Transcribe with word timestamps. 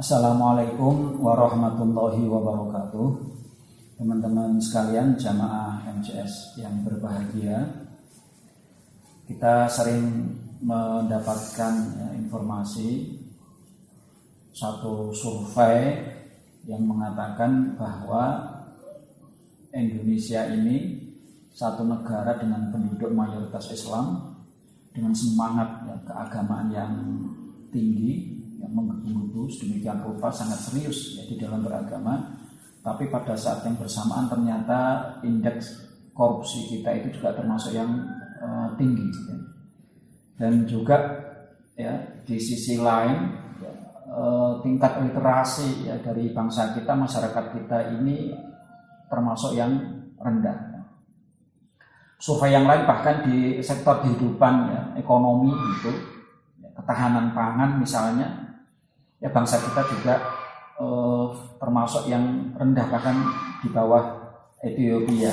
Assalamualaikum 0.00 1.20
warahmatullahi 1.20 2.24
wabarakatuh. 2.24 3.08
Teman-teman 4.00 4.56
sekalian 4.56 5.12
jamaah 5.12 5.84
MCS 6.00 6.56
yang 6.56 6.80
berbahagia 6.80 7.68
Kita 9.28 9.68
sering 9.68 10.24
mendapatkan 10.64 12.00
ya, 12.00 12.08
informasi 12.16 13.12
Satu 14.56 15.12
survei 15.12 16.00
yang 16.64 16.80
mengatakan 16.80 17.76
bahwa 17.76 18.40
Indonesia 19.76 20.48
ini 20.48 20.96
satu 21.52 21.84
negara 21.84 22.40
dengan 22.40 22.72
penduduk 22.72 23.12
mayoritas 23.12 23.68
Islam 23.68 24.32
dengan 24.96 25.12
semangat 25.12 25.84
ya, 25.84 25.96
keagamaan 26.08 26.68
yang 26.72 26.92
tinggi 27.68 28.39
menggebu-gebu 28.70 29.50
sedemikian 29.50 30.00
rupa 30.06 30.30
sangat 30.30 30.62
serius 30.70 31.18
ya, 31.18 31.26
di 31.26 31.34
dalam 31.36 31.66
beragama 31.66 32.38
tapi 32.80 33.12
pada 33.12 33.36
saat 33.36 33.60
yang 33.68 33.76
bersamaan 33.76 34.30
ternyata 34.30 35.12
indeks 35.26 35.90
korupsi 36.16 36.70
kita 36.70 36.96
itu 37.02 37.20
juga 37.20 37.36
termasuk 37.36 37.76
yang 37.76 37.90
uh, 38.40 38.72
tinggi 38.80 39.04
ya. 39.28 39.36
dan 40.40 40.64
juga 40.64 40.96
ya 41.76 41.92
di 42.24 42.36
sisi 42.40 42.80
lain 42.80 43.36
ya, 43.60 43.72
uh, 44.08 44.62
tingkat 44.64 45.02
literasi 45.04 45.90
ya 45.90 46.00
dari 46.00 46.32
bangsa 46.32 46.72
kita 46.72 46.96
masyarakat 46.96 47.44
kita 47.58 47.78
ini 48.00 48.32
termasuk 49.12 49.52
yang 49.58 49.76
rendah 50.16 50.70
survei 52.20 52.52
yang 52.52 52.68
lain 52.68 52.84
bahkan 52.84 53.24
di 53.24 53.58
sektor 53.64 54.04
kehidupan 54.04 54.54
ya, 54.68 54.82
ekonomi 55.00 55.56
itu 55.80 55.92
ya, 56.60 56.68
ketahanan 56.76 57.32
pangan 57.32 57.80
misalnya 57.80 58.49
ya 59.20 59.28
bangsa 59.28 59.60
kita 59.60 59.84
juga 59.92 60.14
eh, 60.80 61.26
termasuk 61.60 62.08
yang 62.08 62.56
rendah 62.56 62.86
bahkan 62.88 63.16
di 63.60 63.68
bawah 63.68 64.04
Ethiopia. 64.64 65.32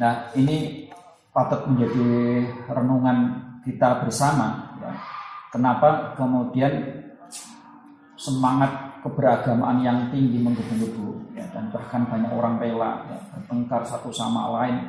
Nah 0.00 0.32
ini 0.36 0.88
patut 1.32 1.64
menjadi 1.68 2.44
renungan 2.68 3.18
kita 3.64 4.04
bersama. 4.04 4.76
Ya. 4.80 4.92
Kenapa 5.52 6.16
kemudian 6.16 7.04
semangat 8.16 9.00
keberagamaan 9.04 9.82
yang 9.82 9.98
tinggi 10.12 10.38
menggebu-gebu 10.38 11.36
ya, 11.36 11.44
dan 11.50 11.68
bahkan 11.74 12.06
banyak 12.06 12.30
orang 12.32 12.56
rela 12.60 13.04
ya, 13.10 13.18
bertengkar 13.34 13.82
satu 13.82 14.14
sama 14.14 14.48
lain 14.62 14.86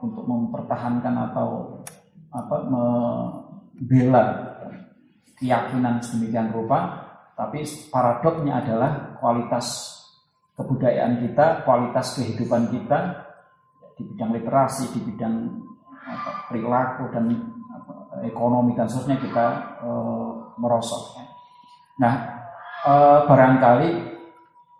untuk 0.00 0.24
mempertahankan 0.28 1.32
atau 1.32 1.80
apa 2.30 2.56
membela 2.68 4.24
ya, 4.62 4.70
keyakinan 5.40 5.98
sedemikian 6.04 6.52
rupa 6.52 7.05
tapi 7.36 7.60
paradoknya 7.92 8.64
adalah 8.64 9.20
kualitas 9.20 9.92
kebudayaan 10.56 11.20
kita, 11.20 11.68
kualitas 11.68 12.16
kehidupan 12.16 12.72
kita 12.72 13.28
di 13.92 14.08
bidang 14.08 14.32
literasi, 14.40 14.88
di 14.96 15.00
bidang 15.04 15.52
apa, 16.08 16.48
perilaku 16.48 17.12
dan 17.12 17.28
apa, 17.76 18.24
ekonomi 18.24 18.72
dan 18.72 18.88
seterusnya 18.88 19.20
kita 19.20 19.46
e, 19.84 19.90
merosot. 20.56 21.20
Nah, 22.00 22.14
e, 22.88 22.92
barangkali 23.28 23.90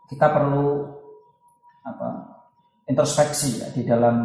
kita 0.09 0.27
perlu 0.33 0.97
apa, 1.85 2.09
introspeksi 2.89 3.61
ya, 3.61 3.69
di 3.69 3.85
dalam 3.85 4.17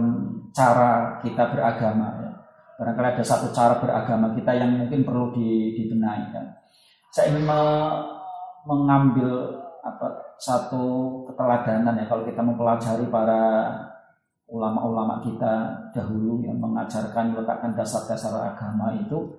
cara 0.56 1.20
kita 1.20 1.52
beragama. 1.52 2.08
Ya. 2.16 2.32
Barangkali 2.80 3.08
ada 3.20 3.24
satu 3.28 3.52
cara 3.52 3.76
beragama 3.76 4.32
kita 4.40 4.56
yang 4.56 4.80
mungkin 4.80 5.04
perlu 5.04 5.36
dibenahi. 5.36 6.32
Ya. 6.32 6.44
Saya 7.12 7.36
ingin 7.36 7.44
mengambil 8.66 9.62
apa 9.82 10.36
satu 10.38 10.84
keteladanan 11.30 11.98
ya. 12.02 12.06
Kalau 12.06 12.24
kita 12.26 12.42
mempelajari 12.42 13.06
para 13.10 13.44
ulama-ulama 14.52 15.24
kita 15.24 15.54
dahulu 15.96 16.44
yang 16.44 16.60
mengajarkan 16.60 17.32
meletakkan 17.32 17.72
dasar-dasar 17.72 18.52
agama 18.52 18.92
itu 19.00 19.32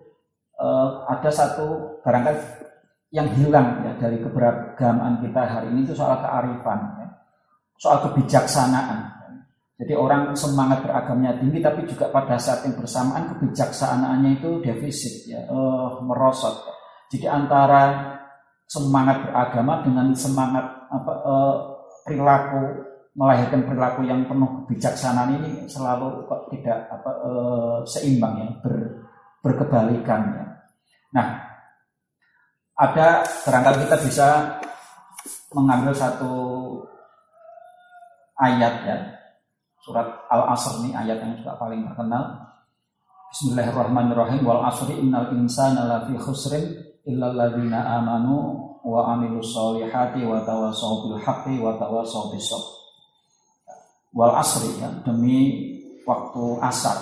eh, 0.56 0.88
ada 1.06 1.28
satu 1.28 2.00
barangkali 2.00 2.40
yang 3.12 3.28
hilang 3.36 3.84
ya 3.84 3.92
dari 4.00 4.24
keberagamaan 4.24 5.20
kita 5.20 5.42
hari 5.44 5.68
ini 5.68 5.84
itu 5.84 5.92
soal 5.92 6.16
kearifan 6.16 6.80
ya. 6.96 7.08
soal 7.76 8.00
kebijaksanaan. 8.08 9.12
Jadi 9.76 9.98
orang 9.98 10.32
semangat 10.38 10.86
beragamnya 10.86 11.36
tinggi 11.42 11.58
tapi 11.58 11.82
juga 11.90 12.06
pada 12.08 12.38
saat 12.38 12.62
yang 12.64 12.78
bersamaan 12.78 13.34
kebijaksanaannya 13.36 14.40
itu 14.40 14.62
defisit 14.64 15.28
ya 15.28 15.44
eh, 15.44 15.88
merosot. 16.00 16.56
Jadi 17.12 17.28
antara 17.28 18.16
semangat 18.72 19.28
beragama 19.28 19.84
dengan 19.84 20.16
semangat 20.16 20.64
apa 20.88 21.12
eh, 21.12 21.56
perilaku 22.08 22.62
melahirkan 23.12 23.68
perilaku 23.68 24.08
yang 24.08 24.24
penuh 24.24 24.64
kebijaksanaan 24.64 25.36
ini 25.36 25.68
selalu 25.68 26.24
kok 26.24 26.48
tidak 26.48 26.88
apa 26.88 27.10
eh, 27.28 27.76
seimbang 27.84 28.34
ya 28.40 28.48
ber, 28.64 28.74
berkebalikan 29.44 30.20
ya. 30.32 30.44
Nah 31.12 31.28
ada 32.80 33.20
barangkali 33.44 33.84
kita 33.84 33.96
bisa 34.00 34.28
mengambil 35.52 35.92
satu 35.92 36.32
ayat 38.40 38.74
ya. 38.88 38.98
Surat 39.82 40.06
Al 40.30 40.54
Asr 40.54 40.80
ini 40.80 40.94
ayat 40.96 41.20
yang 41.20 41.36
juga 41.36 41.58
paling 41.58 41.84
terkenal. 41.84 42.38
Bismillahirrahmanirrahim. 43.34 44.46
Wal 44.46 44.62
asri 44.62 44.94
innal 45.02 45.34
insana 45.34 45.88
lafi 45.88 46.14
khusrin 46.14 46.91
illalladzina 47.06 47.98
amanu 47.98 48.78
wa 48.82 49.14
amilus 49.14 49.54
solihati 49.54 50.26
wa 50.26 50.42
tawasaw 50.42 51.06
bil 51.06 51.18
haqqi 51.18 51.58
wa 51.62 51.78
tawasaw 51.78 52.34
bis 52.34 52.50
wal 54.12 54.34
asri 54.36 54.76
ya 54.78 54.92
demi 55.02 55.72
waktu 56.04 56.44
asar. 56.60 56.98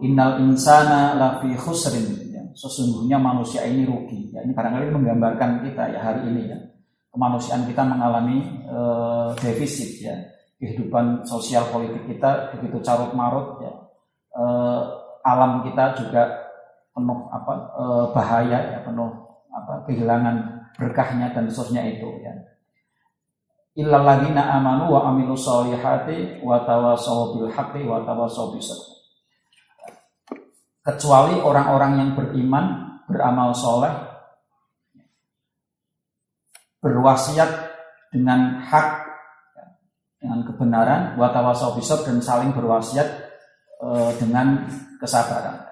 Innal 0.00 0.40
insana 0.40 1.12
lafi 1.16 1.52
khusrin 1.56 2.32
ya. 2.32 2.40
sesungguhnya 2.56 3.20
manusia 3.20 3.64
ini 3.68 3.84
rugi 3.84 4.32
ya. 4.32 4.40
Ini 4.44 4.52
barangkali 4.56 4.88
menggambarkan 4.92 5.60
kita 5.64 5.92
ya 5.92 6.00
hari 6.00 6.28
ini 6.32 6.42
ya. 6.48 6.58
Kemanusiaan 7.10 7.66
kita 7.68 7.82
mengalami 7.84 8.40
uh, 8.70 9.36
defisit 9.36 10.00
ya. 10.00 10.16
Kehidupan 10.60 11.24
sosial 11.24 11.68
politik 11.72 12.04
kita 12.08 12.52
begitu 12.56 12.80
carut 12.80 13.12
marut 13.12 13.60
ya. 13.60 13.72
Uh, 14.32 14.80
alam 15.20 15.60
kita 15.68 16.00
juga 16.00 16.39
penuh 17.00 17.32
apa 17.32 17.52
e, 17.72 17.84
bahaya 18.12 18.58
ya 18.76 18.78
penuh 18.84 19.08
apa 19.48 19.88
kehilangan 19.88 20.36
berkahnya 20.76 21.32
dan 21.32 21.48
seterusnya 21.48 21.88
itu 21.88 22.08
ya. 22.20 22.36
Illal 23.80 24.04
ladzina 24.04 24.60
amanu 24.60 24.92
wa 24.92 25.08
amilu 25.08 25.32
sholihati 25.32 26.44
wa 26.44 26.60
tawasaw 26.68 27.40
bil 27.40 27.48
haqqi 27.48 27.88
wa 27.88 28.04
tawasaw 28.04 28.52
kecuali 30.84 31.40
orang-orang 31.40 31.92
yang 31.96 32.10
beriman 32.12 32.98
beramal 33.08 33.56
soleh 33.56 33.92
berwasiat 36.80 37.48
dengan 38.10 38.60
hak 38.64 38.88
dengan 40.20 40.44
kebenaran 40.44 41.02
wa 41.16 41.32
tawasaw 41.32 41.76
dan 42.04 42.20
saling 42.20 42.52
berwasiat 42.52 43.08
e, 43.80 43.88
dengan 44.20 44.68
kesabaran. 45.00 45.64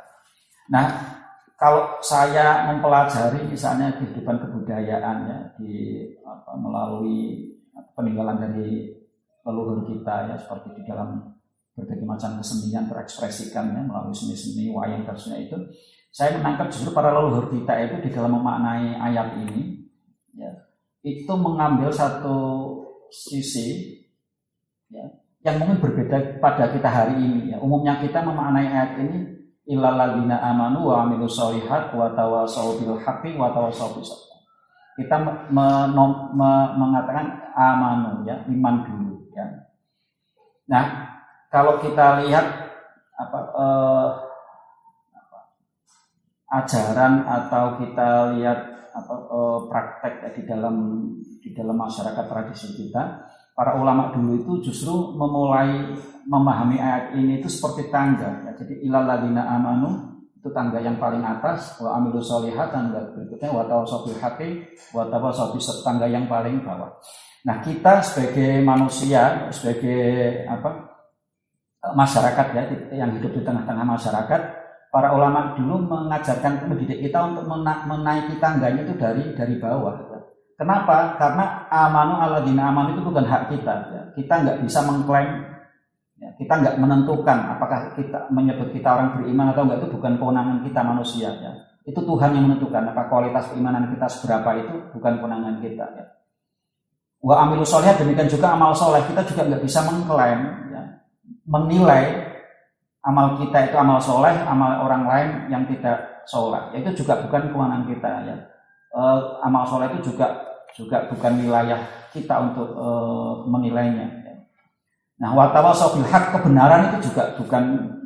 Nah, 0.73 1.18
kalau 1.59 1.99
saya 1.99 2.71
mempelajari 2.71 3.43
misalnya 3.51 3.99
kehidupan 3.99 4.39
kebudayaan 4.39 5.17
ya 5.27 5.39
di 5.59 6.07
apa, 6.23 6.55
melalui 6.55 7.51
peninggalan 7.99 8.39
dari 8.39 8.95
leluhur 9.43 9.83
kita 9.91 10.31
ya 10.31 10.37
seperti 10.39 10.79
di 10.79 10.83
dalam 10.87 11.35
berbagai 11.75 12.07
macam 12.07 12.39
kesenian 12.39 12.87
terekspresikan 12.87 13.75
ya 13.75 13.83
melalui 13.83 14.15
seni-seni 14.15 14.71
wayang 14.71 15.03
dan 15.03 15.19
itu 15.19 15.59
saya 16.15 16.39
menangkap 16.39 16.71
justru 16.71 16.95
para 16.95 17.11
leluhur 17.11 17.51
kita 17.51 17.75
itu 17.91 18.07
di 18.07 18.11
dalam 18.15 18.39
memaknai 18.39 18.95
ayat 18.95 19.43
ini 19.43 19.83
ya 20.39 20.51
itu 21.03 21.33
mengambil 21.35 21.91
satu 21.91 22.39
sisi 23.11 23.99
ya 24.95 25.11
yang 25.47 25.63
mungkin 25.63 25.79
berbeda 25.79 26.43
pada 26.43 26.67
kita 26.75 26.91
hari 26.91 27.15
ini 27.15 27.55
ya. 27.55 27.63
Umumnya 27.63 28.03
kita 28.03 28.27
memaknai 28.27 28.67
ayat 28.67 28.93
ini 29.07 29.38
illalladzina 29.69 30.41
amanu 30.41 30.89
wa 30.89 31.05
amilus 31.05 31.37
solihat 31.37 31.93
wa 31.93 32.09
tawasaw 32.17 32.81
bil 32.81 32.97
haqqi 32.97 33.37
wa 33.37 33.53
tawasaw 33.53 33.93
bis 33.95 34.09
kita 34.99 35.15
me, 35.23 35.31
me, 35.55 36.51
mengatakan 36.75 37.39
amanu 37.55 38.27
ya 38.27 38.43
iman 38.51 38.83
dulu 38.83 39.31
ya. 39.31 39.47
Nah 40.67 40.85
kalau 41.55 41.79
kita 41.79 42.27
lihat 42.27 42.43
apa, 43.15 43.39
eh, 43.55 44.09
apa 45.15 45.39
ajaran 46.51 47.23
atau 47.23 47.65
kita 47.79 48.35
lihat 48.35 48.59
apa 48.91 49.15
eh, 49.15 49.59
praktek 49.71 50.35
di 50.35 50.43
dalam 50.51 50.77
di 51.39 51.55
dalam 51.55 51.79
masyarakat 51.79 52.25
tradisi 52.27 52.75
kita 52.75 53.23
para 53.59 53.75
ulama 53.75 54.15
dulu 54.15 54.39
itu 54.39 54.71
justru 54.71 55.19
memulai 55.19 55.99
memahami 56.31 56.79
ayat 56.79 57.19
ini 57.19 57.43
itu 57.43 57.51
seperti 57.51 57.91
tangga 57.91 58.47
ya. 58.47 58.55
jadi 58.55 58.87
ilaladina 58.87 59.51
amanu 59.59 60.23
itu 60.39 60.47
tangga 60.55 60.79
yang 60.79 60.95
paling 61.03 61.27
atas 61.27 61.75
wa 61.83 61.99
amilu 61.99 62.23
solihat 62.23 62.71
dan 62.71 62.95
berikutnya 62.95 63.51
wa 63.51 63.67
tawasabil 63.67 64.15
hati 64.23 64.63
wa 64.95 65.11
tawasabil 65.11 65.59
tangga 65.83 66.07
yang 66.07 66.31
paling 66.31 66.63
bawah 66.63 66.95
nah 67.43 67.59
kita 67.59 67.99
sebagai 68.07 68.63
manusia 68.63 69.51
sebagai 69.51 70.47
apa 70.47 70.95
masyarakat 71.99 72.47
ya 72.55 72.63
yang 72.95 73.11
hidup 73.19 73.35
di 73.35 73.43
tengah-tengah 73.43 73.83
masyarakat 73.83 74.41
para 74.89 75.13
ulama 75.13 75.59
dulu 75.59 75.85
mengajarkan 75.85 76.71
mendidik 76.71 77.03
kita 77.03 77.19
untuk 77.27 77.45
mena 77.45 77.85
menaiki 77.85 78.41
tangganya 78.41 78.83
itu 78.89 78.95
dari 78.97 79.23
dari 79.37 79.55
bawah. 79.61 80.18
Kenapa 80.59 81.15
karena 81.17 81.71
amanu 81.71 82.19
aladina 82.19 82.75
aman 82.75 82.93
itu 82.93 83.01
bukan 83.07 83.23
hak 83.25 83.55
kita 83.55 83.75
ya. 83.95 84.03
kita 84.19 84.35
nggak 84.43 84.59
bisa 84.67 84.83
mengklaim 84.83 85.59
Ya, 86.19 86.35
kita 86.35 86.51
nggak 86.51 86.77
menentukan 86.83 87.39
apakah 87.55 87.95
kita 87.95 88.27
menyebut 88.35 88.75
kita 88.75 88.91
orang 88.91 89.15
beriman 89.15 89.55
atau 89.55 89.63
enggak 89.63 89.87
itu 89.87 89.89
bukan 89.95 90.19
kewenangan 90.19 90.59
kita 90.67 90.81
manusia 90.83 91.31
ya. 91.39 91.53
Itu 91.87 92.03
Tuhan 92.03 92.35
yang 92.35 92.51
menentukan 92.51 92.91
apa 92.91 93.07
kualitas 93.07 93.55
keimanan 93.55 93.87
kita 93.95 94.11
seberapa 94.11 94.51
itu 94.59 94.75
bukan 94.99 95.23
kewenangan 95.23 95.63
kita 95.63 95.87
ya. 95.95 96.05
Wa 97.23 97.47
amilu 97.47 97.63
soleh 97.63 97.95
demikian 97.95 98.27
juga 98.27 98.51
amal 98.51 98.75
soleh 98.75 98.99
kita 99.07 99.23
juga 99.31 99.47
nggak 99.47 99.63
bisa 99.63 99.79
mengklaim 99.87 100.41
ya, 100.75 100.83
menilai 101.47 102.35
amal 103.07 103.39
kita 103.39 103.71
itu 103.71 103.77
amal 103.79 104.03
soleh, 104.03 104.35
amal 104.43 104.91
orang 104.91 105.07
lain 105.07 105.29
yang 105.55 105.63
tidak 105.71 106.27
soleh. 106.27 106.75
Ya, 106.75 106.83
itu 106.83 107.07
juga 107.07 107.23
bukan 107.23 107.55
kewenangan 107.55 107.87
kita 107.87 108.11
ya. 108.27 108.37
E, 108.89 109.03
amal 109.45 109.69
soleh 109.69 109.93
itu 109.93 110.13
juga 110.13 110.47
juga 110.73 111.05
bukan 111.13 111.45
wilayah 111.45 111.81
kita 112.13 112.35
untuk 112.41 112.69
e, 112.73 112.89
menilainya. 113.49 114.19
Nah, 115.19 115.35
watawasau 115.35 115.99
bil 115.99 116.07
hak 116.07 116.31
kebenaran 116.31 116.95
itu 116.95 117.11
juga 117.11 117.35
bukan 117.35 117.63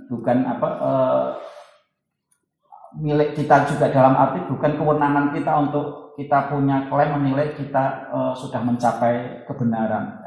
bukan 0.08 0.37
apa 0.49 0.69
uh, 0.81 1.26
milik 3.00 3.37
kita 3.37 3.69
juga 3.69 3.88
dalam 3.93 4.17
arti 4.17 4.44
bukan 4.49 4.76
kewenangan 4.76 5.32
kita 5.32 5.52
untuk 5.61 6.17
kita 6.17 6.52
punya 6.52 6.88
klaim 6.88 7.20
menilai 7.20 7.56
kita 7.56 8.12
uh, 8.12 8.32
sudah 8.37 8.61
mencapai 8.64 9.44
kebenaran. 9.44 10.20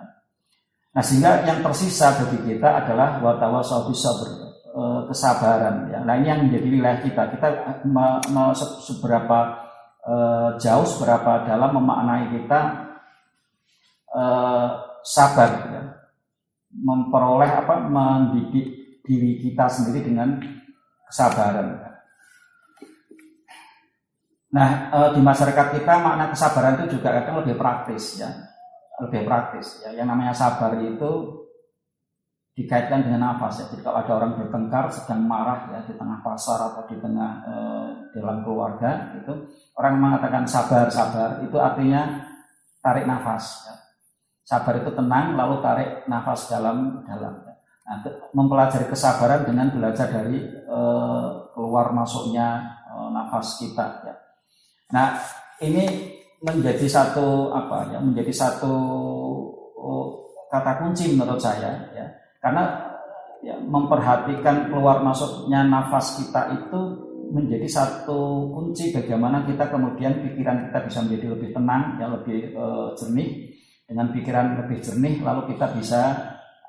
Nah, 0.94 1.04
sehingga 1.04 1.42
yang 1.46 1.62
tersisa 1.62 2.14
bagi 2.22 2.54
kita 2.54 2.86
adalah 2.86 3.22
ber, 3.22 3.38
uh, 3.42 5.02
kesabaran 5.10 5.90
ya. 5.90 6.00
Nah, 6.06 6.14
ini 6.22 6.28
yang 6.30 6.42
menjadi 6.48 6.68
wilayah 6.70 7.00
kita. 7.02 7.22
Kita 7.34 7.48
me, 7.86 8.22
me, 8.30 8.44
seberapa 8.56 9.65
uh, 10.06 10.56
jauh 10.62 10.86
seberapa 10.86 11.44
dalam 11.44 11.76
memaknai 11.76 12.32
kita 12.38 12.60
uh, 14.14 14.70
sabar 15.06 15.50
ya 15.70 15.84
memperoleh 16.76 17.48
apa 17.48 17.88
mendidik 17.88 19.00
diri 19.06 19.40
kita 19.40 19.70
sendiri 19.70 20.04
dengan 20.04 20.42
kesabaran. 21.08 21.80
Nah 24.56 24.70
e, 24.92 25.00
di 25.16 25.22
masyarakat 25.24 25.68
kita 25.80 25.94
makna 26.02 26.34
kesabaran 26.34 26.82
itu 26.82 27.00
juga 27.00 27.22
kadang 27.22 27.46
lebih 27.46 27.56
praktis 27.56 28.20
ya, 28.20 28.28
lebih 29.00 29.24
praktis 29.24 29.86
ya. 29.86 29.94
Yang 29.96 30.08
namanya 30.10 30.34
sabar 30.36 30.76
itu 30.82 31.12
dikaitkan 32.56 33.04
dengan 33.04 33.36
nafas 33.36 33.60
ya. 33.60 33.66
Jadi 33.68 33.84
kalau 33.84 34.00
ada 34.00 34.12
orang 34.16 34.32
bertengkar 34.40 34.88
sedang 34.88 35.28
marah 35.28 35.68
ya 35.76 35.80
di 35.84 35.94
tengah 36.00 36.24
pasar 36.24 36.72
atau 36.72 36.88
di 36.88 36.96
tengah 37.04 37.32
e, 37.44 37.56
dalam 38.16 38.48
keluarga 38.48 39.12
itu 39.20 39.34
orang 39.76 40.00
mengatakan 40.00 40.48
sabar 40.48 40.88
sabar 40.88 41.44
itu 41.44 41.60
artinya 41.60 42.24
tarik 42.80 43.04
nafas 43.04 43.68
ya 43.68 43.76
Sabar 44.46 44.78
itu 44.78 44.94
tenang, 44.94 45.34
lalu 45.34 45.58
tarik 45.58 46.06
nafas 46.06 46.46
dalam-dalam. 46.54 47.34
Nah, 47.86 47.98
mempelajari 48.30 48.86
kesabaran 48.86 49.42
dengan 49.42 49.74
belajar 49.74 50.06
dari 50.06 50.38
e, 50.46 50.80
keluar 51.58 51.90
masuknya 51.90 52.78
e, 52.86 52.94
nafas 53.10 53.58
kita. 53.58 54.06
Ya. 54.06 54.16
Nah, 54.94 55.18
ini 55.66 56.14
menjadi 56.46 56.86
satu 56.86 57.58
apa 57.58 57.90
ya? 57.90 57.98
Menjadi 57.98 58.30
satu 58.30 58.74
oh, 59.82 60.30
kata 60.54 60.78
kunci 60.78 61.18
menurut 61.18 61.42
saya, 61.42 61.90
ya. 61.98 62.06
Karena 62.46 62.94
ya, 63.42 63.58
memperhatikan 63.58 64.70
keluar 64.70 65.02
masuknya 65.02 65.66
nafas 65.66 66.22
kita 66.22 66.54
itu 66.54 66.80
menjadi 67.34 67.66
satu 67.66 68.54
kunci 68.54 68.94
bagaimana 68.94 69.42
kita 69.50 69.66
kemudian 69.66 70.22
pikiran 70.22 70.70
kita 70.70 70.80
bisa 70.86 71.00
menjadi 71.02 71.34
lebih 71.34 71.50
tenang, 71.58 71.98
ya 71.98 72.06
lebih 72.14 72.54
e, 72.54 72.66
jernih. 73.02 73.30
Dengan 73.86 74.14
pikiran 74.14 74.46
lebih 74.62 74.78
jernih 74.82 75.26
lalu 75.26 75.58
kita 75.58 75.74
bisa 75.74 76.02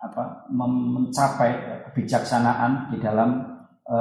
apa 0.01 0.49
mencapai 0.53 1.85
kebijaksanaan 1.93 2.93
di 2.93 2.97
dalam 3.05 3.61
e, 3.85 3.99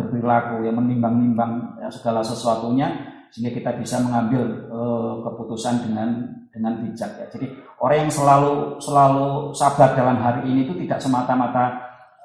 berperilaku 0.00 0.64
yang 0.64 0.80
menimbang-nimbang 0.80 1.76
ya, 1.84 1.92
segala 1.92 2.24
sesuatunya 2.24 2.88
sehingga 3.28 3.52
kita 3.52 3.70
bisa 3.76 4.00
mengambil 4.00 4.64
e, 4.64 4.80
keputusan 5.28 5.92
dengan 5.92 6.37
dengan 6.58 6.82
bijak 6.82 7.10
ya. 7.22 7.26
Jadi 7.30 7.46
orang 7.78 8.06
yang 8.06 8.12
selalu 8.12 8.82
selalu 8.82 9.54
sabar 9.54 9.94
dalam 9.94 10.18
hari 10.18 10.50
ini 10.50 10.66
itu 10.66 10.74
tidak 10.84 10.98
semata-mata 10.98 11.64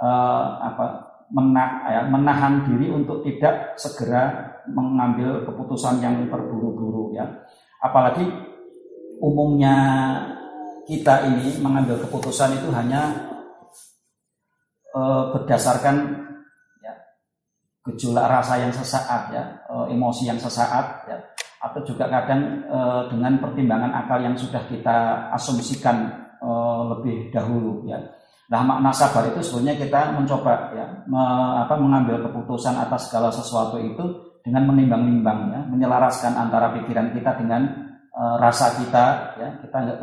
e, 0.01 0.09
apa 0.65 0.85
menah, 1.29 1.69
ya, 1.85 2.01
menahan 2.09 2.65
diri 2.65 2.89
untuk 2.89 3.21
tidak 3.21 3.77
segera 3.77 4.53
mengambil 4.73 5.45
keputusan 5.45 6.01
yang 6.01 6.25
terburu-buru 6.27 7.13
ya. 7.13 7.25
Apalagi 7.79 8.25
umumnya 9.21 9.75
kita 10.89 11.29
ini 11.29 11.61
mengambil 11.61 12.01
keputusan 12.01 12.57
itu 12.57 12.73
hanya 12.73 13.13
e, 14.89 15.01
berdasarkan 15.37 15.95
ya, 16.81 16.93
gejolak 17.85 18.27
rasa 18.27 18.57
yang 18.57 18.73
sesaat 18.73 19.29
ya, 19.29 19.43
e, 19.69 19.93
emosi 19.93 20.27
yang 20.27 20.41
sesaat 20.41 21.07
ya, 21.07 21.17
atau 21.63 21.79
juga 21.87 22.11
kadang 22.11 22.67
e, 22.67 22.79
dengan 23.07 23.39
pertimbangan 23.39 23.95
akal 24.03 24.19
yang 24.19 24.35
sudah 24.35 24.59
kita 24.67 25.31
asumsikan 25.31 26.11
e, 26.43 26.49
lebih 26.91 27.31
dahulu 27.31 27.87
ya. 27.87 27.95
Nah 28.51 28.61
makna 28.67 28.91
sabar 28.91 29.31
itu 29.31 29.39
sebenarnya 29.39 29.87
kita 29.87 30.01
mencoba 30.11 30.75
ya 30.75 30.85
me, 31.07 31.23
apa, 31.63 31.79
mengambil 31.79 32.19
keputusan 32.27 32.75
atas 32.75 33.07
segala 33.07 33.31
sesuatu 33.31 33.79
itu 33.79 34.03
dengan 34.43 34.67
menimbang-nimbang 34.67 35.39
ya, 35.55 35.61
menyelaraskan 35.71 36.35
antara 36.35 36.75
pikiran 36.75 37.15
kita 37.15 37.31
dengan 37.39 37.63
e, 38.11 38.21
rasa 38.43 38.75
kita 38.83 39.05
ya 39.39 39.47
kita 39.63 39.77
nggak 39.87 39.97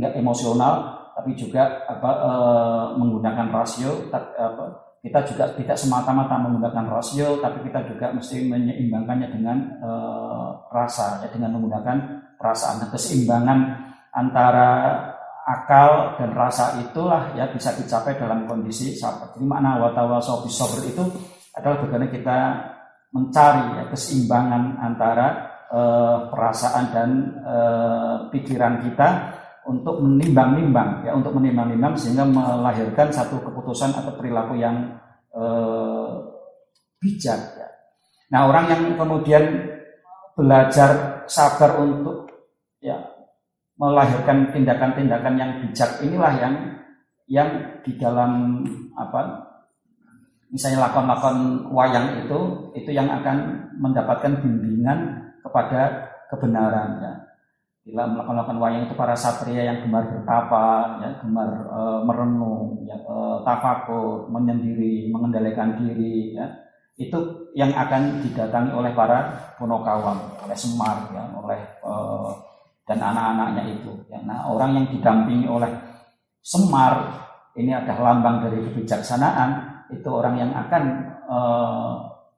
nggak 0.00 0.12
emosional 0.16 0.74
tapi 1.12 1.36
juga 1.36 1.84
apa 1.84 2.10
e, 2.24 2.32
menggunakan 2.96 3.52
rasio 3.52 4.08
apa, 4.08 4.91
kita 5.02 5.18
juga 5.26 5.50
tidak 5.58 5.74
semata-mata 5.74 6.38
menggunakan 6.38 6.86
rasio 6.86 7.42
tapi 7.42 7.66
kita 7.66 7.90
juga 7.90 8.14
mesti 8.14 8.46
menyeimbangkannya 8.46 9.28
dengan 9.34 9.58
e, 9.82 9.90
rasa 10.70 11.26
ya 11.26 11.28
dengan 11.34 11.58
menggunakan 11.58 12.22
perasaan 12.38 12.86
nah, 12.86 12.88
keseimbangan 12.94 13.58
antara 14.14 14.70
akal 15.42 16.14
dan 16.22 16.30
rasa 16.38 16.78
itulah 16.78 17.34
ya 17.34 17.50
bisa 17.50 17.74
dicapai 17.74 18.14
dalam 18.14 18.46
kondisi 18.46 18.94
sabar. 18.94 19.34
Jadi 19.34 19.42
makna 19.42 19.82
watawaso 19.82 20.46
bisober 20.46 20.86
itu 20.86 21.02
adalah 21.50 21.82
bagaimana 21.82 22.06
kita 22.06 22.38
mencari 23.10 23.82
ya, 23.82 23.84
keseimbangan 23.90 24.78
antara 24.78 25.26
e, 25.66 25.80
perasaan 26.30 26.84
dan 26.94 27.10
e, 27.42 27.56
pikiran 28.30 28.86
kita 28.86 29.08
untuk 29.62 30.02
menimbang-nimbang 30.02 31.06
ya 31.06 31.14
untuk 31.14 31.38
menimbang-nimbang 31.38 31.94
sehingga 31.94 32.26
melahirkan 32.26 33.08
satu 33.14 33.38
keputusan 33.42 33.94
atau 33.94 34.12
perilaku 34.18 34.58
yang 34.58 34.98
eh, 35.34 36.10
bijak 36.98 37.40
ya. 37.58 37.68
Nah, 38.32 38.48
orang 38.48 38.64
yang 38.72 38.82
kemudian 38.96 39.44
belajar 40.32 41.22
sabar 41.28 41.78
untuk 41.78 42.32
ya 42.80 42.96
melahirkan 43.76 44.50
tindakan-tindakan 44.50 45.34
yang 45.36 45.50
bijak 45.60 46.00
inilah 46.00 46.32
yang 46.40 46.54
yang 47.28 47.48
di 47.84 47.96
dalam 47.96 48.62
apa 48.98 49.52
misalnya 50.52 50.88
lakon-lakon 50.88 51.68
wayang 51.72 52.24
itu 52.24 52.38
itu 52.76 52.90
yang 52.92 53.08
akan 53.08 53.68
mendapatkan 53.80 54.36
bimbingan 54.44 55.32
kepada 55.40 56.12
kebenaran 56.28 57.00
ya 57.00 57.12
Bila 57.82 58.06
melakukan 58.06 58.62
wayang 58.62 58.86
itu 58.86 58.94
para 58.94 59.18
satria 59.18 59.66
yang 59.66 59.82
gemar 59.82 60.06
bertapa, 60.06 60.66
ya, 61.02 61.10
gemar 61.18 61.50
e, 61.66 61.80
merenung, 62.06 62.78
ya, 62.86 62.94
e, 62.94 63.14
tafakur, 63.42 64.30
menyendiri, 64.30 65.10
mengendalikan 65.10 65.74
diri, 65.82 66.30
ya, 66.30 66.46
itu 66.94 67.18
yang 67.58 67.74
akan 67.74 68.22
didatangi 68.22 68.70
oleh 68.70 68.94
para 68.94 69.34
punokawam, 69.58 70.14
oleh 70.46 70.54
Semar, 70.54 71.10
ya, 71.10 71.26
oleh 71.34 71.58
e, 71.82 71.92
dan 72.86 73.02
anak-anaknya 73.02 73.74
itu. 73.74 73.92
Ya. 74.06 74.22
Nah, 74.22 74.46
orang 74.46 74.78
yang 74.78 74.86
didampingi 74.86 75.50
oleh 75.50 75.70
Semar 76.38 77.18
ini 77.58 77.74
adalah 77.74 78.14
lambang 78.14 78.46
dari 78.46 78.62
kebijaksanaan, 78.62 79.50
itu 79.90 80.06
orang 80.06 80.38
yang 80.38 80.54
akan 80.54 80.82
e, 81.26 81.38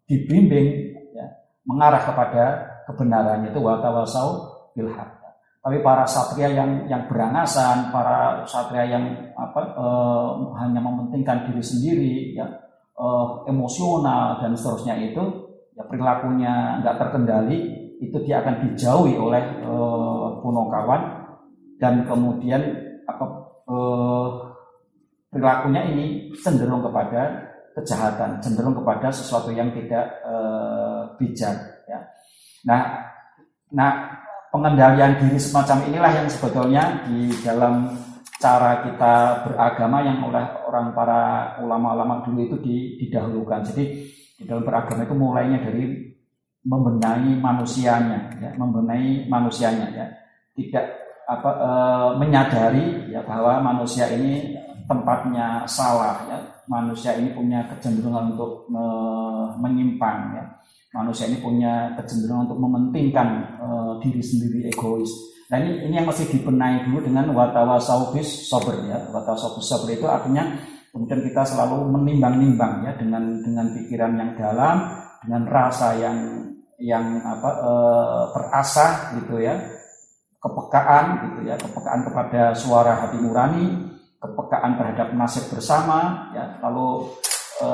dibimbing 0.08 0.68
ya, 1.12 1.28
mengarah 1.68 2.00
kepada 2.00 2.44
kebenaran 2.88 3.44
itu 3.44 3.60
watawasau 3.60 4.56
bilhaq 4.76 5.13
tapi 5.64 5.80
para 5.80 6.04
satria 6.04 6.52
yang 6.52 6.84
yang 6.92 7.08
berangasan, 7.08 7.88
para 7.88 8.44
satria 8.44 8.84
yang 8.84 9.32
apa 9.32 9.60
eh, 9.72 10.30
hanya 10.60 10.80
mementingkan 10.84 11.48
diri 11.48 11.64
sendiri, 11.64 12.14
ya 12.36 12.44
eh, 13.00 13.26
emosional 13.48 14.44
dan 14.44 14.52
seterusnya 14.52 15.00
itu 15.00 15.24
ya 15.72 15.88
perilakunya 15.88 16.84
nggak 16.84 17.00
terkendali 17.00 17.84
itu 18.04 18.16
dia 18.26 18.42
akan 18.42 18.68
dijauhi 18.68 19.14
oleh 19.16 19.42
uh, 19.64 20.38
punokawan 20.42 21.24
dan 21.78 22.04
kemudian 22.04 22.62
apa 23.06 23.24
uh, 23.70 24.28
perilakunya 25.30 25.82
ini 25.94 26.30
cenderung 26.38 26.82
kepada 26.82 27.50
kejahatan, 27.74 28.38
cenderung 28.38 28.76
kepada 28.78 29.10
sesuatu 29.10 29.50
yang 29.50 29.74
tidak 29.74 30.06
uh, 30.22 31.10
bijak. 31.18 31.58
Ya. 31.90 31.98
Nah, 32.66 32.82
nah 33.74 33.92
pengendalian 34.54 35.18
diri 35.18 35.34
semacam 35.34 35.82
inilah 35.90 36.12
yang 36.14 36.28
sebetulnya 36.30 37.02
di 37.10 37.26
dalam 37.42 37.90
cara 38.38 38.86
kita 38.86 39.42
beragama 39.42 39.98
yang 40.06 40.22
oleh 40.30 40.46
orang 40.70 40.94
para 40.94 41.54
ulama-ulama 41.58 42.22
dulu 42.22 42.46
itu 42.46 42.56
didahulukan. 43.02 43.66
Jadi 43.66 43.84
di 44.38 44.42
dalam 44.46 44.62
beragama 44.62 45.02
itu 45.02 45.16
mulainya 45.18 45.58
dari 45.58 46.06
membenahi 46.62 47.34
manusianya, 47.42 48.30
ya, 48.38 48.50
membenahi 48.54 49.26
manusianya, 49.26 49.90
ya, 49.90 50.06
tidak 50.54 51.02
apa 51.24 51.50
e, 51.50 51.70
menyadari 52.20 52.84
ya 53.12 53.20
bahwa 53.26 53.60
manusia 53.60 54.08
ini 54.08 54.54
tempatnya 54.88 55.66
salah, 55.68 56.24
ya, 56.30 56.38
manusia 56.70 57.16
ini 57.20 57.36
punya 57.36 57.68
kecenderungan 57.68 58.32
untuk 58.32 58.64
me, 58.72 58.84
menyimpang, 59.60 60.40
ya, 60.40 60.44
manusia 60.94 61.26
ini 61.26 61.42
punya 61.42 61.90
kecenderungan 61.98 62.46
untuk 62.46 62.60
mementingkan 62.62 63.28
e, 63.58 63.68
diri 64.06 64.22
sendiri 64.22 64.70
egois. 64.70 65.10
Nah 65.50 65.58
ini, 65.58 65.90
ini 65.90 65.94
yang 65.98 66.06
masih 66.06 66.30
dibenahi 66.30 66.86
dulu 66.88 67.02
dengan 67.02 67.34
watawa 67.34 67.82
saubis 67.82 68.46
sober 68.46 68.78
ya, 68.86 69.10
watawa 69.10 69.34
saubis 69.34 69.66
sober 69.66 69.90
itu 69.92 70.06
artinya 70.06 70.54
kemudian 70.94 71.26
kita 71.26 71.42
selalu 71.42 71.90
menimbang-nimbang 71.90 72.86
ya 72.86 72.92
dengan 72.94 73.42
dengan 73.42 73.66
pikiran 73.74 74.12
yang 74.14 74.30
dalam, 74.38 74.76
dengan 75.26 75.42
rasa 75.50 75.98
yang 75.98 76.18
yang 76.78 77.18
apa 77.26 77.50
e, 77.58 77.72
perasa 78.30 78.86
gitu 79.18 79.42
ya. 79.42 79.58
Kepekaan 80.38 81.04
gitu 81.26 81.40
ya. 81.48 81.56
Kepekaan 81.58 82.00
kepada 82.06 82.52
suara 82.54 83.00
hati 83.00 83.16
nurani 83.18 83.94
kepekaan 84.20 84.76
terhadap 84.80 85.08
nasib 85.16 85.44
bersama 85.50 86.30
ya. 86.32 86.60
Lalu 86.64 87.12
e, 87.64 87.70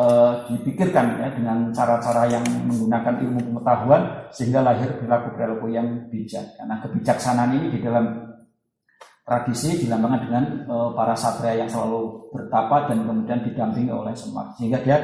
dipikirkan 0.55 1.19
ya 1.19 1.29
dengan 1.35 1.75
cara-cara 1.75 2.31
yang 2.31 2.47
menggunakan 2.47 3.19
ilmu 3.27 3.41
pengetahuan 3.51 4.31
sehingga 4.31 4.63
lahir 4.63 4.95
perilaku 5.03 5.35
perilaku 5.35 5.67
yang 5.75 6.07
bijak 6.07 6.55
karena 6.55 6.79
kebijaksanaan 6.79 7.59
ini 7.59 7.67
di 7.75 7.79
dalam 7.83 8.31
tradisi 9.27 9.83
dilambangkan 9.83 10.23
dengan 10.23 10.45
e, 10.63 10.75
para 10.95 11.15
satria 11.19 11.67
yang 11.67 11.71
selalu 11.71 12.31
bertapa 12.31 12.87
dan 12.87 13.03
kemudian 13.03 13.41
didampingi 13.43 13.91
oleh 13.91 14.15
Semar 14.15 14.55
sehingga 14.55 14.79
dia 14.87 14.97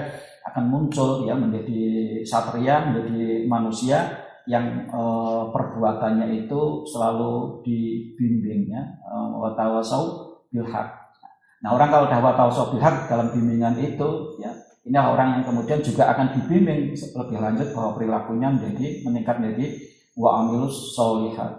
akan 0.46 0.64
muncul 0.70 1.26
ya 1.26 1.34
menjadi 1.34 2.22
satria, 2.22 2.86
menjadi 2.86 3.50
manusia 3.50 4.22
yang 4.46 4.86
e, 4.86 5.02
perbuatannya 5.50 6.46
itu 6.46 6.86
selalu 6.86 7.66
dibimbingnya 7.66 9.02
watawasau 9.34 10.38
bilhak. 10.54 11.06
Nah 11.64 11.70
orang 11.74 11.88
kalau 11.90 12.06
dah 12.06 12.20
watawasau 12.22 12.70
bilhak 12.76 13.10
dalam 13.10 13.32
bimbingan 13.34 13.74
itu 13.80 14.38
ya 14.38 14.54
ini 14.86 14.94
orang 14.94 15.40
yang 15.40 15.44
kemudian 15.50 15.82
juga 15.82 16.14
akan 16.14 16.38
dibimbing 16.38 16.94
lebih 16.94 17.38
lanjut 17.42 17.68
bahwa 17.74 17.98
perilakunya 17.98 18.48
menjadi 18.54 18.86
meningkat 19.02 19.36
menjadi 19.42 19.66
wa 20.14 20.46
amilus 20.46 20.94
solihat. 20.94 21.52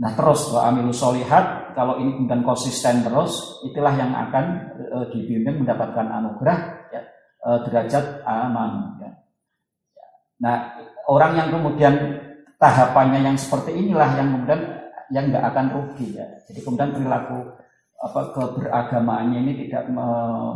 Nah 0.00 0.10
terus 0.16 0.48
wa 0.48 0.72
amilus 0.72 0.96
solihat 0.96 1.76
kalau 1.76 2.00
ini 2.00 2.16
kemudian 2.16 2.40
konsisten 2.40 3.04
terus 3.04 3.60
itulah 3.68 3.92
yang 3.92 4.16
akan 4.16 4.44
e, 4.80 4.98
dibimbing 5.12 5.60
mendapatkan 5.62 6.08
anugerah 6.08 6.58
ya 6.88 7.02
uh, 7.46 7.58
derajat 7.66 8.22
aman. 8.24 8.98
Ya. 9.02 9.10
Nah, 10.42 10.56
orang 11.10 11.32
yang 11.38 11.48
kemudian 11.50 11.94
tahapannya 12.58 13.20
yang 13.22 13.36
seperti 13.38 13.74
inilah 13.74 14.10
yang 14.18 14.28
kemudian 14.34 14.60
yang 15.12 15.24
nggak 15.28 15.44
akan 15.52 15.66
rugi 15.76 16.16
ya. 16.16 16.26
Jadi 16.48 16.60
kemudian 16.62 16.94
perilaku 16.94 17.52
apa 18.02 18.34
keberagamaannya 18.34 19.38
ini 19.46 19.52
tidak 19.66 19.86
me 19.94 20.06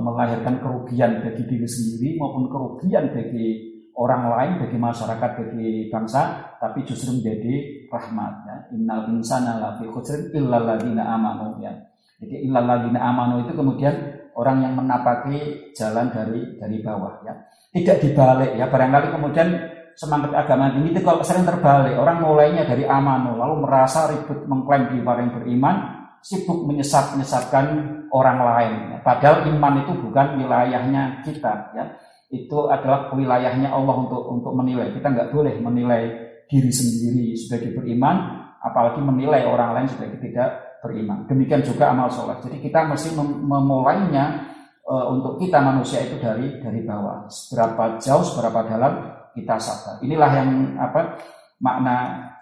melahirkan 0.03 0.59
kerugian 0.59 1.23
bagi 1.23 1.47
diri 1.47 1.69
sendiri 1.71 2.19
maupun 2.19 2.51
kerugian 2.51 3.15
bagi 3.15 3.77
orang 3.97 4.29
lain, 4.29 4.53
bagi 4.61 4.77
masyarakat, 4.77 5.31
bagi 5.41 5.89
bangsa, 5.89 6.53
tapi 6.61 6.85
justru 6.85 7.17
menjadi 7.17 7.87
rahmat 7.89 8.33
ya. 8.45 8.57
Innal 8.77 9.09
insana 9.15 9.57
lafi 9.63 9.89
khusrin 9.89 10.35
illal 10.37 10.69
amanu 11.01 11.63
ya. 11.65 11.73
Jadi 12.21 12.51
illal 12.51 12.93
amanu 12.93 13.47
itu 13.47 13.53
kemudian 13.57 13.95
orang 14.37 14.67
yang 14.67 14.75
menapaki 14.77 15.73
jalan 15.73 16.13
dari 16.13 16.61
dari 16.61 16.77
bawah 16.85 17.25
ya. 17.25 17.33
Tidak 17.73 17.97
dibalik 18.05 18.53
ya. 18.59 18.69
Barangkali 18.69 19.09
kemudian 19.15 19.49
semangat 19.97 20.45
agama 20.45 20.77
ini 20.77 20.93
itu 20.93 21.01
kalau 21.01 21.25
sering 21.25 21.49
terbalik. 21.49 21.97
Orang 21.97 22.21
mulainya 22.21 22.69
dari 22.69 22.85
amanu 22.85 23.41
lalu 23.41 23.65
merasa 23.65 24.13
ribut 24.13 24.45
mengklaim 24.45 24.93
di 24.93 25.01
yang 25.01 25.33
beriman, 25.33 25.96
sibuk 26.27 26.67
menyesat-menyesatkan 26.67 27.67
orang 28.11 28.39
lain. 28.43 28.75
Padahal 29.07 29.47
iman 29.47 29.87
itu 29.87 29.95
bukan 29.95 30.43
wilayahnya 30.43 31.23
kita 31.23 31.71
ya. 31.79 31.85
Itu 32.27 32.67
adalah 32.67 33.15
wilayahnya 33.15 33.71
Allah 33.71 33.95
untuk 33.95 34.27
untuk 34.35 34.51
menilai. 34.59 34.91
Kita 34.91 35.15
nggak 35.15 35.31
boleh 35.31 35.55
menilai 35.63 36.03
diri 36.51 36.75
sendiri 36.75 37.39
sebagai 37.39 37.79
beriman, 37.79 38.43
apalagi 38.59 38.99
menilai 38.99 39.47
orang 39.47 39.79
lain 39.79 39.87
sebagai 39.87 40.19
tidak 40.19 40.83
beriman. 40.83 41.31
Demikian 41.31 41.63
juga 41.63 41.95
amal 41.95 42.11
sholat. 42.11 42.43
Jadi 42.43 42.59
kita 42.59 42.91
mesti 42.91 43.15
memulainya 43.23 44.51
e, 44.83 44.95
untuk 45.15 45.39
kita 45.39 45.63
manusia 45.63 46.03
itu 46.03 46.19
dari 46.19 46.59
dari 46.59 46.83
bawah. 46.83 47.31
Seberapa 47.31 48.03
jauh, 48.03 48.27
seberapa 48.27 48.67
dalam 48.67 48.93
kita 49.31 49.63
sadar. 49.63 50.03
Inilah 50.03 50.31
yang 50.35 50.51
apa 50.83 51.23
makna 51.63 51.97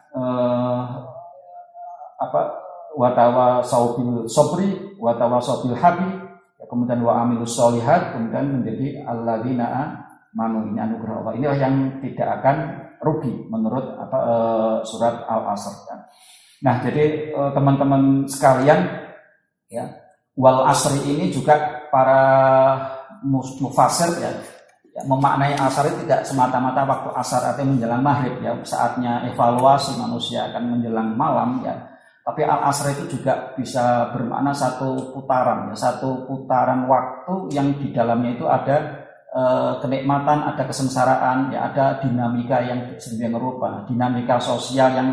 e, 0.09 0.23
apa 2.25 2.64
watawa 2.95 3.61
saubil 3.67 4.27
sobri, 4.31 4.95
watawa 4.97 5.43
saubil 5.43 5.77
habi, 5.77 6.09
ya, 6.59 6.65
kemudian 6.71 7.03
wa 7.03 7.27
amilus 7.27 7.55
solihat, 7.55 8.15
kemudian 8.15 8.63
menjadi 8.63 9.03
alladzina 9.05 10.01
manu 10.35 10.71
ini 10.71 10.79
anugerah 10.79 11.23
Allah. 11.23 11.33
Inilah 11.39 11.59
yang 11.59 11.75
tidak 12.03 12.29
akan 12.43 12.57
rugi 13.03 13.47
menurut 13.51 13.95
apa 14.01 14.19
e, 14.19 14.35
surat 14.89 15.15
Al-Asr. 15.31 15.75
Ya. 15.87 15.97
Nah, 16.65 16.81
jadi 16.81 17.35
eh, 17.35 17.51
teman-teman 17.53 18.25
sekalian 18.25 18.89
ya, 19.69 19.85
wal 20.33 20.65
asri 20.65 20.97
ini 21.05 21.29
juga 21.29 21.85
para 21.93 22.23
mufasir 23.61 24.09
ya, 24.17 24.33
ya 24.97 25.03
memaknai 25.05 25.53
asar 25.61 25.93
itu 25.93 26.09
tidak 26.09 26.25
semata-mata 26.25 26.89
waktu 26.89 27.11
asar 27.21 27.53
atau 27.53 27.69
menjelang 27.69 28.01
maghrib 28.01 28.41
ya, 28.41 28.57
saatnya 28.65 29.29
evaluasi 29.29 30.01
manusia 30.01 30.49
akan 30.49 30.81
menjelang 30.81 31.13
malam 31.13 31.61
ya. 31.61 31.75
Tapi 32.25 32.41
al 32.41 32.73
asr 32.73 32.97
itu 32.97 33.21
juga 33.21 33.53
bisa 33.53 34.09
bermakna 34.17 34.57
satu 34.57 35.13
putaran 35.13 35.69
ya, 35.69 35.77
satu 35.77 36.25
putaran 36.25 36.89
waktu 36.89 37.53
yang 37.53 37.77
di 37.77 37.93
dalamnya 37.93 38.33
itu 38.33 38.49
ada 38.49 38.77
e, 39.29 39.43
kenikmatan, 39.85 40.41
ada 40.41 40.65
kesengsaraan, 40.65 41.53
ya 41.53 41.69
ada 41.69 42.01
dinamika 42.01 42.65
yang 42.65 42.97
sedemikian 42.97 43.37
rupa, 43.37 43.85
dinamika 43.85 44.41
sosial 44.41 44.97
yang 44.97 45.09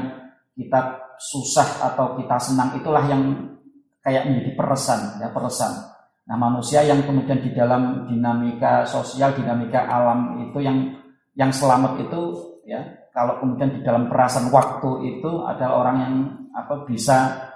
kita 0.56 1.04
susah 1.20 1.92
atau 1.92 2.16
kita 2.16 2.40
senang 2.40 2.80
itulah 2.80 3.04
yang 3.04 3.52
kayak 4.00 4.32
menjadi 4.32 4.52
peresan 4.56 5.20
ya 5.20 5.28
peresan. 5.36 5.92
Nah 6.32 6.38
manusia 6.40 6.80
yang 6.80 7.04
kemudian 7.04 7.44
di 7.44 7.52
dalam 7.52 8.08
dinamika 8.08 8.88
sosial 8.88 9.36
dinamika 9.36 9.84
alam 9.84 10.48
itu 10.48 10.64
yang 10.64 10.96
yang 11.36 11.52
selamat 11.52 12.08
itu 12.08 12.22
ya 12.64 13.01
kalau 13.12 13.44
kemudian 13.44 13.76
di 13.76 13.80
dalam 13.84 14.08
perasaan 14.08 14.50
waktu 14.50 14.92
itu 15.16 15.32
adalah 15.44 15.74
orang 15.84 15.98
yang 16.00 16.16
apa 16.56 16.84
bisa 16.88 17.48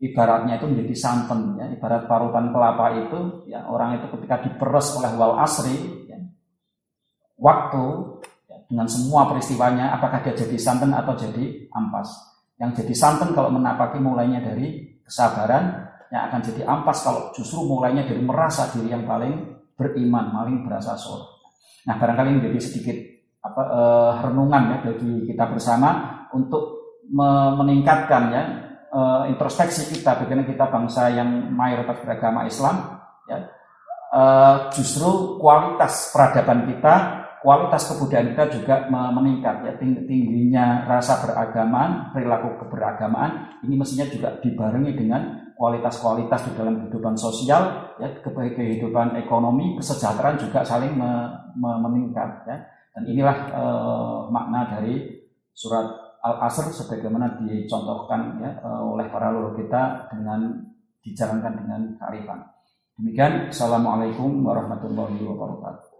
ibaratnya 0.00 0.60
itu 0.60 0.66
menjadi 0.68 0.94
santan 0.96 1.56
ya 1.56 1.70
ibarat 1.72 2.04
parutan 2.08 2.52
kelapa 2.52 2.92
itu 2.98 3.48
ya 3.48 3.64
orang 3.68 4.00
itu 4.00 4.06
ketika 4.18 4.44
diperes 4.44 4.96
oleh 4.96 5.12
wal 5.16 5.40
asri 5.40 5.76
ya, 6.08 6.18
waktu 7.40 7.84
dengan 8.68 8.88
semua 8.88 9.28
peristiwanya 9.28 9.94
apakah 9.94 10.24
dia 10.24 10.34
jadi 10.34 10.56
santan 10.56 10.90
atau 10.96 11.14
jadi 11.14 11.68
ampas. 11.70 12.10
Yang 12.58 12.82
jadi 12.84 12.94
santan 12.96 13.30
kalau 13.30 13.50
menapaki 13.54 14.02
mulainya 14.02 14.40
dari 14.40 14.98
kesabaran, 15.04 15.84
yang 16.08 16.22
akan 16.30 16.40
jadi 16.42 16.62
ampas 16.66 17.06
kalau 17.06 17.30
justru 17.36 17.62
mulainya 17.66 18.02
dari 18.02 18.22
merasa 18.22 18.70
diri 18.74 18.90
yang 18.90 19.04
paling 19.04 19.62
beriman, 19.78 20.32
paling 20.32 20.66
berasa 20.66 20.98
soleh. 20.98 21.28
Nah 21.84 21.94
barangkali 22.00 22.40
menjadi 22.40 22.58
sedikit 22.62 22.96
apa 23.44 23.62
eh, 23.68 24.12
renungan 24.24 24.62
ya 24.72 24.76
bagi 24.88 25.12
kita 25.28 25.44
bersama 25.52 25.90
untuk 26.32 26.80
meningkatkan 27.60 28.22
ya 28.32 28.42
eh, 28.88 29.22
introspeksi 29.36 29.92
kita 29.92 30.24
bagaimana 30.24 30.48
kita 30.48 30.64
bangsa 30.72 31.12
yang 31.12 31.52
mayoritas 31.52 32.00
beragama 32.00 32.48
Islam 32.48 33.04
ya. 33.28 33.38
Eh, 34.14 34.56
justru 34.72 35.36
kualitas 35.36 36.14
peradaban 36.14 36.64
kita 36.70 37.24
kualitas 37.44 37.92
kebudayaan 37.92 38.32
kita 38.32 38.44
juga 38.56 38.88
meningkat 38.88 39.68
ya 39.68 39.72
tingginya 39.76 40.88
rasa 40.88 41.20
beragamaan 41.20 42.08
perilaku 42.16 42.56
keberagamaan 42.64 43.60
ini 43.60 43.76
mestinya 43.76 44.08
juga 44.08 44.40
dibarengi 44.40 44.96
dengan 44.96 45.52
kualitas-kualitas 45.52 46.40
di 46.48 46.52
dalam 46.56 46.80
kehidupan 46.80 47.20
sosial 47.20 47.92
ya 48.00 48.08
kehidupan 48.24 49.20
ekonomi 49.20 49.76
kesejahteraan 49.76 50.40
juga 50.40 50.64
saling 50.64 50.96
me, 50.96 51.10
me, 51.60 51.70
meningkat 51.84 52.48
ya 52.48 52.56
Dan 52.94 53.02
inilah 53.10 53.36
uh, 53.50 54.18
makna 54.30 54.70
dari 54.70 55.18
surat 55.50 56.18
Al-Asr 56.22 56.70
sebagaimana 56.70 57.42
dicontohkan 57.42 58.38
ya, 58.38 58.62
uh, 58.62 58.86
oleh 58.94 59.10
para 59.10 59.34
leluhur 59.34 59.58
kita 59.58 60.08
dengan 60.14 60.62
dijalankan 61.02 61.52
dengan 61.58 61.80
kearifan. 61.98 62.40
Demikian, 62.94 63.50
Assalamualaikum 63.50 64.46
warahmatullahi 64.46 65.18
wabarakatuh. 65.26 65.93